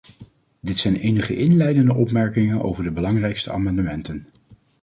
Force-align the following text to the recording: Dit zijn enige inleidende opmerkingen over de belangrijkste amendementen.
Dit 0.61 0.77
zijn 0.77 0.95
enige 0.95 1.35
inleidende 1.37 1.93
opmerkingen 1.93 2.61
over 2.61 2.83
de 2.83 2.91
belangrijkste 2.91 3.51
amendementen. 3.51 4.25